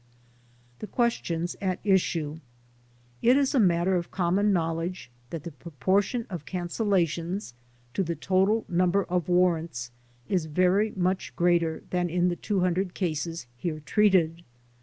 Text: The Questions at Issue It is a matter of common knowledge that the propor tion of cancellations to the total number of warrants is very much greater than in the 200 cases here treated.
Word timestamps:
The 0.79 0.87
Questions 0.87 1.55
at 1.61 1.79
Issue 1.83 2.39
It 3.21 3.37
is 3.37 3.53
a 3.53 3.59
matter 3.59 3.93
of 3.95 4.09
common 4.09 4.51
knowledge 4.51 5.11
that 5.29 5.43
the 5.43 5.51
propor 5.51 6.01
tion 6.01 6.25
of 6.27 6.43
cancellations 6.47 7.53
to 7.93 8.01
the 8.03 8.15
total 8.15 8.65
number 8.67 9.03
of 9.03 9.29
warrants 9.29 9.91
is 10.27 10.47
very 10.47 10.91
much 10.95 11.35
greater 11.35 11.83
than 11.91 12.09
in 12.09 12.29
the 12.29 12.35
200 12.35 12.95
cases 12.95 13.45
here 13.55 13.79
treated. 13.81 14.41